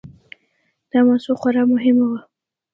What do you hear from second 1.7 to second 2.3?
مهمه وه.